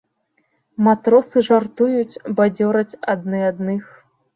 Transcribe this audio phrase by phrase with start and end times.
[0.87, 3.83] Матросы жартуюць, бадзёраць адны адных.